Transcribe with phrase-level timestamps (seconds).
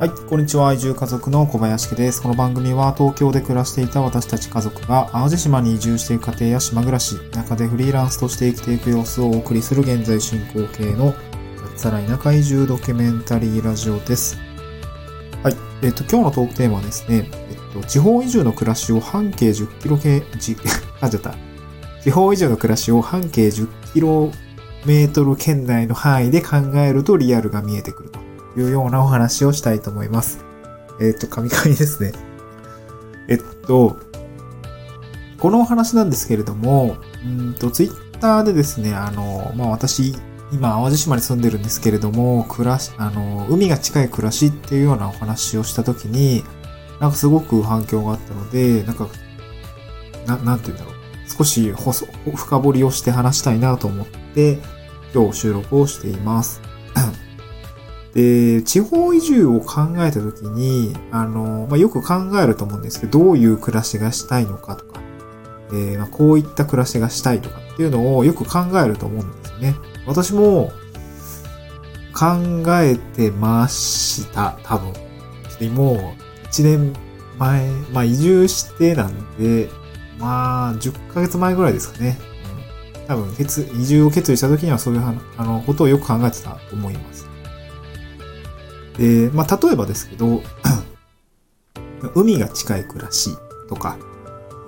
[0.00, 0.72] はい、こんにちは。
[0.72, 2.20] 移住家族の小林家です。
[2.20, 11.14] この番組は東京で暮らしていた私たち家族が淡路島に移住していく家庭や島暮らし、中でフリーランスとして生きていく様子をお送りする現在進行形の
[11.76, 14.36] 脱サラ田舎移住ドキュメンタリーラジオです。
[15.44, 21.36] はい、えっ、と、今日のトークテーマはですね、えっ、と、地方移住の暮らしを半径10キロ系、じ、噛んじゃった。
[22.02, 24.32] 地方移住の暮らしを半径10キロ
[24.86, 28.33] メートル圏内の範囲で考えるとリアルが見えてくると。
[28.56, 30.44] いうようなお話をしたいと思います。
[31.00, 32.12] えっ、と、神々ですね。
[33.28, 33.98] えっと、
[35.38, 40.14] このお話なんですけれども、うんと、ツイッターでですね、あの、まあ、私、
[40.52, 46.44] 今、淡路島に住んでるんですけれども、暮らし、あの、海が近い暮らしっていうようなお話をしたときに、
[47.00, 49.08] なんかすごく反響があったので、なんか、
[50.26, 50.94] な、なんて言うんだろう。
[51.36, 54.58] 少し細、深掘りをして話したいなと思って、
[55.14, 56.60] 今日収録をしています。
[58.14, 65.00] で、地方移住を考えたときに、あの、まあ、よく考えると思うんですけど、どういう暮らしがしたいのかとか、
[65.72, 69.74] えまあ、こういった暮らしがしたいとかっていうのをよく考えると思うんですよね。
[70.06, 70.70] 私も
[72.14, 74.92] 考えてました、多分。
[75.58, 76.92] でもう、1年
[77.36, 79.68] 前、まあ、移住してなんで、
[80.20, 82.16] まあ、10ヶ月前ぐらいですかね。
[83.00, 83.32] うん、多分、
[83.80, 85.02] 移住を決意した時にはそういう
[85.36, 87.33] あのことをよく考えてたと思います。
[88.98, 90.42] で、まあ、例えばですけど、
[92.14, 93.30] 海が近い暮らし
[93.68, 93.96] とか、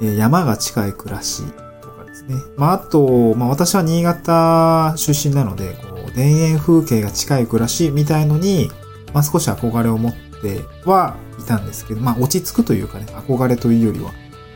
[0.01, 1.43] 山が近い暮らし
[1.81, 2.35] とかですね。
[2.57, 8.71] まあ、あと、まあ、私は新潟出身なので、こう、田園風景が近い暮らしみたいのに、
[9.13, 14.13] まあ、少し憧れを持ってはいたんですけど、まあ、落ち着くというかね、憧れというよりは、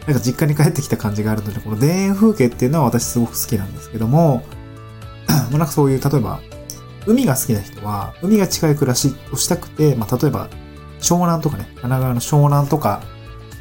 [0.07, 4.43] なんか実家に帰ってきた感じがあるので、この田園風景っていうのは私すごく好きなんですけども、
[5.29, 6.41] まあ、なんかそういう、例えば、
[7.07, 10.49] 海が好きな人は、海が近い暮らしをしたくて、まあ、例えば、
[11.01, 13.03] 湘南とかね、神奈川の湘南とか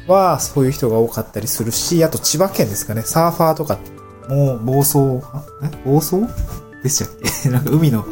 [0.06, 3.78] は、そういう人が多かったりするし、あと千葉県ですかね、サーファーとか
[4.28, 4.98] もう暴走、
[5.62, 5.70] え？
[5.84, 6.22] 暴走？
[6.82, 7.08] でしたっ
[7.42, 7.48] け？
[7.50, 8.04] なんか海の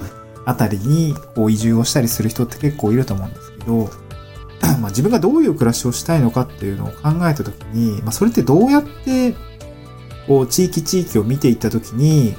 [0.45, 3.91] あたりにこう移住をしたりする人って結構いると思うんですけど、
[4.81, 9.35] まあ自分がどういう暮らしをしたいのかっていうのを考えたときに、まあそれってどうやって、
[10.27, 12.35] こう地域地域を見ていったときに、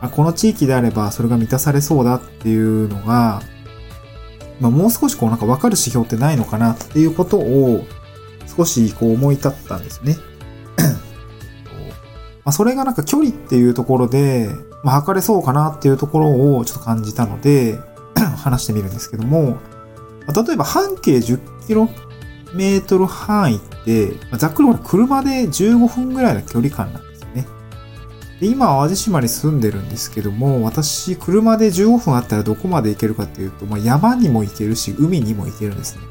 [0.00, 3.42] あ、この地域であればそれが満たされそうだっていうのが、
[4.60, 7.84] まあ、もう少しこうなんか分かる指標ってないのかなっていうことを
[8.46, 10.16] 少しこう思い立ったんですね。
[12.44, 14.50] まあ、それがなんか距離っていうところで、
[14.82, 17.78] まあ、測れそうかなっていうところをちょっと感じたので
[18.36, 19.58] 話してみるんですけども、
[20.26, 21.88] まあ、例えば半径10キロ
[22.54, 27.07] メートル範囲って、まあ、ざっくり車で15分ぐらいの距離感なん
[28.40, 28.46] で。
[28.46, 36.02] 今、淡路島に住んでるんですけども、私、車で15分あったらどこまで行けるかっていうと、まあ、山にも行けるし、海にも行けるんですね。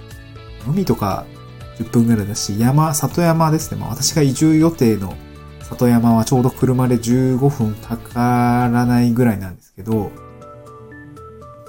[0.67, 1.25] 海とか
[1.77, 3.79] 10分ぐらいだし、山、里山ですね。
[3.79, 5.15] まあ、私が移住予定の
[5.61, 10.11] 里山はちょうど車で15分かからないぐらいなんですけど、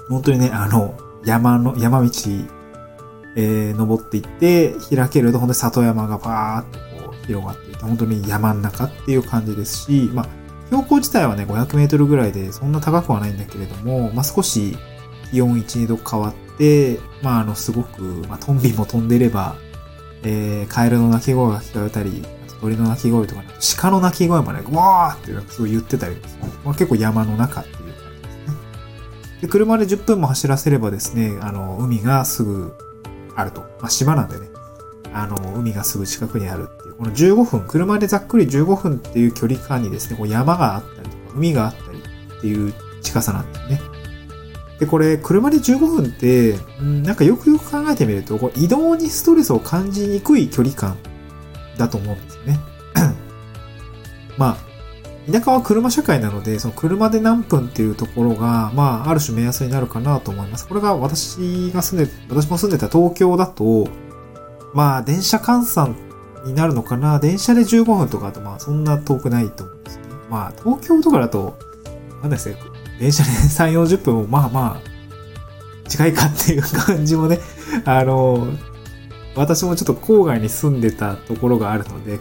[0.09, 2.09] 本当にね、あの、山の、山道、
[3.35, 10.38] えー、登っていって、開けると、本当に里山がバーっとこう広がっていて、本当に山の中っていう感じですし、まあ、
[10.69, 14.77] 標高自体はね、500メートルぐらいで、そんな高くはないんだけれども、まあ、少し
[15.31, 19.55] 気温1、2度変わって、まあ、あの、すごく、まあ、トンビも飛んでれば、
[20.23, 22.23] えー、カエルの鳴き声が聞こえたり、
[22.61, 23.47] 鳥の鳴き声とか、ね、
[23.77, 26.49] 鹿の鳴き声もね、うわーってなんかすごい言ってたりですね。
[26.63, 28.57] まあ、結構山の中っていう感じですね。
[29.41, 32.73] で、車で10分も走らせればですね、あの、海がすぐ
[33.35, 33.61] あると。
[33.61, 34.49] まあ、島なんでね、
[35.23, 43.81] あの、海がすぐ近くにあるっていう、この15分、車でざっくり15分っていう距離感にですね、こう山があったりとか、海があったりっていう近さなんですね。
[44.79, 50.97] で、これ、車で15分って、んなんかよくよく考えてみると、こう移動にストレスを感じにくい距離感
[51.77, 52.59] だと思うんですよね。
[54.37, 54.69] まあ、
[55.31, 60.67] 田舎は車社会なので、その車で何分っていうところが、まあ、ある種目安になるかなと思います。
[60.67, 63.87] これが私が住んで、私も住んでた東京だと、
[64.73, 65.95] まあ、電車換算
[66.45, 67.19] になるのかな？
[67.19, 70.03] 電車で15分とかだと、まあ、そんな遠くないと思うんですね。
[70.29, 71.57] まあ、東京とかだと、
[72.21, 72.57] なんですね、
[72.99, 77.39] 電車で3、40分も、まあまあ、近いかっていう感じもね、
[77.85, 78.47] あの、
[79.35, 82.19] 私もちょっと郊外に住んでたところがあるので、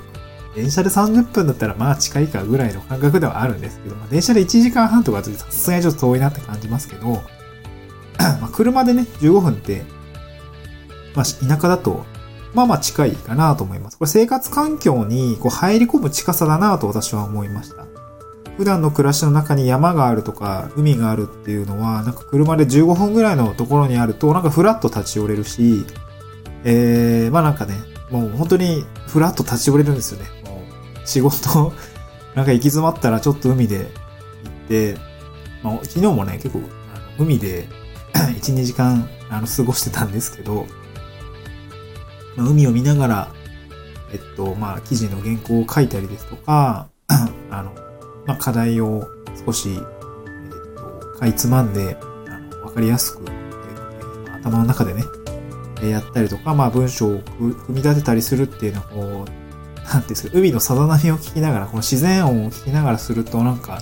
[0.55, 7.06] 電車で30分だったらまあ近いかぐらいの感覚ではあるんですけど、まあ、電車で1時間半とかだとさすがにちょっと遠いなって感じますけど、
[8.19, 9.85] まあ車でね、15分って、
[11.15, 12.05] まあ田舎だと、
[12.55, 13.99] まあまあ近いかなと思います。
[13.99, 17.87] これ生活環境にこう入り込む近さだなと私は思いました。
[18.56, 25.85] 普段の暮らしの中に山があるとか、海があるっていうのは、なんか車で15分ぐらいのところにあると、なんかフラッと立ち寄れるし、
[26.65, 27.77] えー、まあなんかね、
[28.11, 30.27] もう本当にフラッと立ち寄れるんですよね。
[30.45, 31.73] もう仕事、
[32.35, 33.87] なんか行き詰まったらちょっと海で行っ
[34.69, 34.99] て、
[35.62, 36.61] まあ、昨日もね、結構、
[37.17, 37.69] 海で
[38.12, 40.67] 1、 2時間あの過ごしてたんですけど、
[42.38, 43.29] まあ、海を見ながら、
[44.12, 46.88] えっと、まあ、記事の原稿を書いたりですとか、
[47.50, 47.75] あの、
[48.26, 49.06] まあ、課題を
[49.44, 49.79] 少し、えっ
[50.76, 55.02] と、かいつまんで、あの、わかりやすく、えー、頭の中でね、
[55.82, 63.81] やったりとか、まあ、文章を組み立てたりするっていうのは、 こう、なんですか、海のさざ波を聞きながら、この自然音を聞きながらすると、なんか、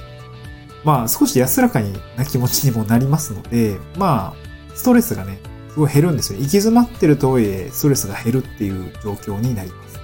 [0.83, 5.41] まあ、少し安らかにな気持ちにもなりますので、まあ、ストレスがね、
[5.79, 6.39] ごい減るんですよ。
[6.39, 10.01] 行き詰まってるとはいえ、ストレスが減るっていう状況になります。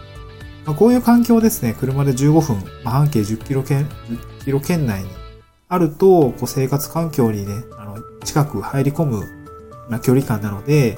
[0.65, 3.89] まあ、こういう環境ですね、車で15分、まあ、半径10キロ圏、
[4.41, 5.09] 10キロ圏内に
[5.69, 9.25] あると、こう生活環境にね、あの、近く入り込む
[9.89, 10.97] な距離感なので、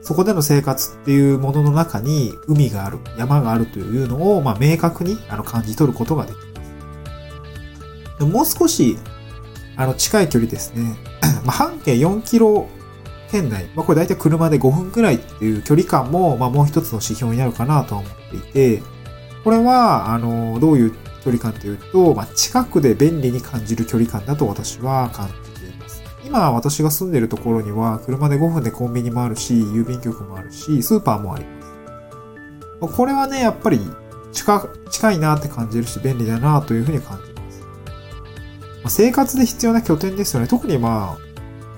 [0.00, 6.42] そこでの生活っていうものの中に海がある、山があるというのを、まあ、明確にあの感じ取ることができま
[8.20, 8.24] す。
[8.24, 8.96] もう少し、
[9.76, 10.96] あの、近い距離ですね。
[11.44, 12.68] まあ、半径4キロ
[13.30, 18.82] 圏内、まあ、これ大体車で5分くらいっていう距離感も、まあ、もう一つの指標になるかなとは思っていて、
[19.44, 20.90] これは、あの、どういう
[21.24, 26.02] 距離感というと、まあ、近くで便利に感じる距離感だと私は感じています。
[26.24, 31.50] 今私が住んでるところには、車で5分でコンビニもあるし、郵便局もあるし、スーパーもありま
[32.88, 32.96] す。
[32.96, 33.80] これはね、やっぱり
[34.32, 37.60] 近近いなって感じるし、便利だなというふうに感じます。
[37.62, 37.66] ま
[38.84, 40.48] あ、生活で必要な拠点ですよね。
[40.48, 41.25] 特にまあ、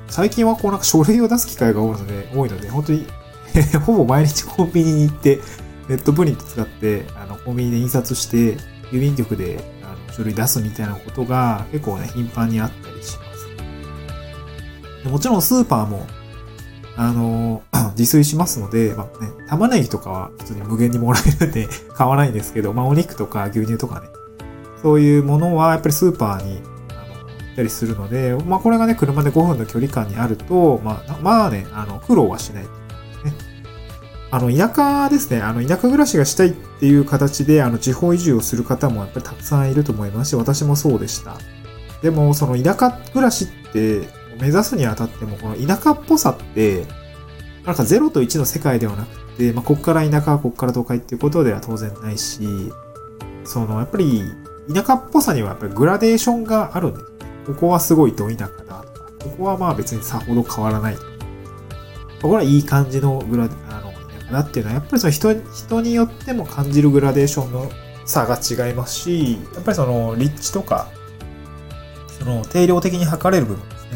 [0.09, 3.07] 最近はこうなんか書類を出す機会が多いので、多いので、本当に
[3.85, 5.41] ほぼ毎日コンビニに行って、
[5.89, 8.57] ネットプリント使って、あの、コンビニで印刷して、
[8.91, 13.25] 郵便局であの書類出すみたいなことが結構ね、頻繁にあったりしま
[15.05, 15.09] す。
[15.09, 16.07] もちろんスーパーも、
[16.97, 17.63] あの、
[17.97, 24.09] 自炊しますので、まあね、玉ねぎとかは普通に無限にもらえるんで買わないんですけど、まあお肉とか牛乳とかね、
[24.83, 26.63] そういうものはやっぱりスーパーに
[27.59, 32.65] たりするので、まあこれがね、車で5分の距離感にあると、まあ、まあね、あの、苦労はしない。
[32.65, 32.71] ね。
[34.31, 41.37] あの、田舎ですね、あの、田舎暮らしがしたいっていう形で、あの、地方移住をする方もやっぱりたくさんいると思いますし、私もそうでした。
[42.01, 44.09] でも、その田舎暮らしって
[44.41, 46.87] 目指すにあたっても、この田舎っぽさって、
[47.67, 52.41] なんか0と1の世界ではなくて、まあ、こっから田舎、こっから都会っていうことでは当然ないし、
[53.45, 54.23] その、やっぱり、
[54.73, 57.18] 田舎っぽさにはやっぱりグラデーションがあるんです
[57.49, 61.09] ここはすごいど田舎だとか、ここはまあ別にさほど変わらないとか。
[62.21, 67.71] これはいい感じのグラ、あの、田舎だっていうのは、やっぱりその人、人によっても感じるグラデーションの
[68.05, 70.89] 差が違いますし、やっぱりその立地とか、
[72.19, 73.91] その定量的に測れる部分ですね。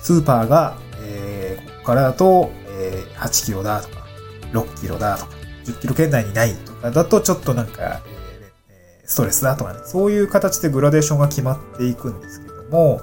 [0.00, 4.06] スーパーが、えー、ここからだと、えー、8キロだとか、
[4.52, 5.32] 6キロだとか、
[5.64, 8.00] 10キロ圏内にないとかだとちょっとなんか、
[9.10, 12.39] ストレスだとかね、そういう形でグラデーションが決まっていくんです、
[12.70, 13.00] も、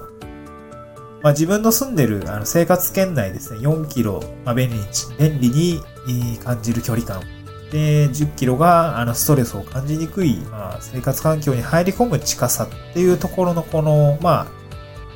[1.22, 4.84] まあ、自分の住んでるあの生活圏内ですね、4キロ、まあ、便利に、
[5.18, 7.22] 便利に感じる距離感。
[7.70, 14.44] で、10キロがあのストレスを感じにくい、まあ、生活環境に入り込む近さっていうところのこの、まあ、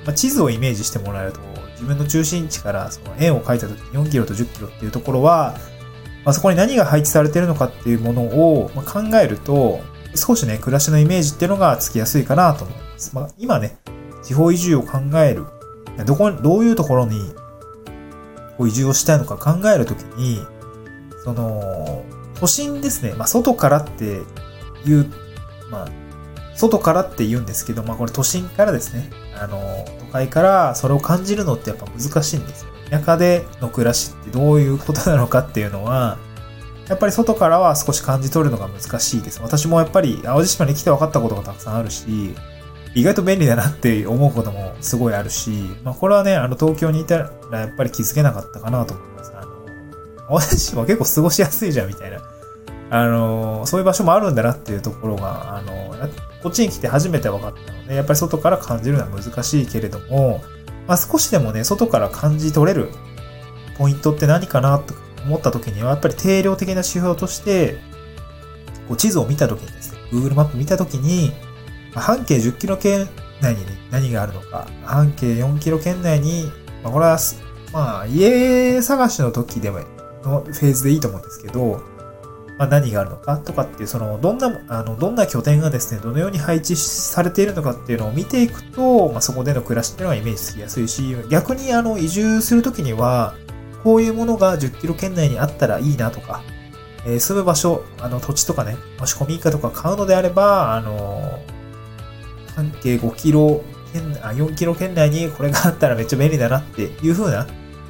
[0.05, 1.41] まあ、地図をイメージしてもらえると、
[1.73, 5.57] 自分の中心地からその円を描いた時に4キロと10キロっていうところは、
[6.25, 9.81] まあ、そこに何が配置されているのかっていうものを考えると、
[10.15, 13.15] 少しね、暮らしのイメージっていうのがつきやすいかなと思います。
[13.15, 13.77] まあ、今ね、
[14.23, 15.47] 地方移住を考える。
[16.07, 17.35] どこ、どういうところに
[18.57, 20.41] こう移住をしたいのか考えるときに、
[21.25, 23.15] その、都心ですね。
[23.15, 24.21] まあ、外からって
[24.85, 25.11] いう、
[25.71, 25.89] まあ、
[26.55, 29.11] 外からって言うんですけど、まあ、これ都心からですね。
[29.39, 29.59] あの、
[30.01, 32.71] 都会からそれを感じるのってやっぱ難しいんですよ。
[32.91, 36.19] 田舎での暮らしってどういうことなのかっていうのは、
[36.89, 39.41] やっぱり外からは少し感じ取るのが難しいです。
[39.43, 42.35] 私もやっぱり淡路島に来て分かったことがたくさんあるし、
[42.95, 45.51] 意外と便利だなって思うこともすごいあるし、
[45.83, 47.19] まあこれはね、あの東京にいた
[47.51, 49.33] らやっぱり気づけなかったかなと思います。
[49.35, 49.51] あの、
[50.29, 52.21] 私は結構過ごしやすいじゃんみたいな。
[52.91, 55.95] あの、そういう場所もあるんだなっていうところが、あの、
[56.43, 60.43] こっちに来て初めて分かったので、やっぱり外から感じるのは難しいけれども、
[60.87, 62.91] まあ少しでもね、外から感じ取れる
[63.79, 64.93] ポイントって何かなと
[65.25, 67.79] 思った時には、やっぱり定量的な指標として、
[68.89, 71.33] こう地図を見た時にですね、Google マップ見た時に、
[71.95, 73.09] 半径10キロ圏
[73.41, 76.51] 内に何があるのか、半径4キロ圏内に、
[76.83, 77.19] まあ、これは、
[77.73, 79.81] まあ、家探しの時でも、
[80.23, 81.83] のフェーズでいいと思うんですけど、
[82.59, 93.35] まあ、何があるのかとかっていう、その、どんな、あの、どんな拠点がですね、どのように配置されているのかっていうのを見ていくと、まあ、そこでの暮らしっていうのはイメージつきやすいし、逆にあの、移住するときには、
[93.83, 96.43] こういうものが10キロ圏内にあったらいいなとか、
[97.05, 101.43] えー、住む場所、あの、土地とかね、もし古民家とか買うのであれば、あの、
[102.55, 107.47] 半径5キロ圏、あ、4キロ圏内にこれがあったらめっちゃ便利だなっていう風な、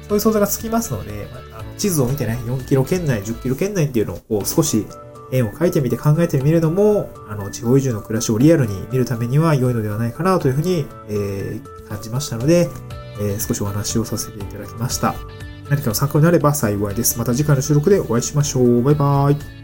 [0.07, 4.85] そういう想像がつきますので、まあ、の地図を見てね、4キロ圏内、10キロ圏内っていうのをこう少し
[5.31, 12.69] 円を描いてみて考えてみるのも、あの、地方移住の暮らしをリアルに見るためには良いのではないかなというふうに、えー、感じましたので、
[13.19, 15.15] えー、少しお話をさせていただきました。
[15.69, 17.17] 何かの参考になれば幸いです。
[17.17, 18.83] また次回の収録でお会いしましょう。
[18.83, 19.62] バイバーイ。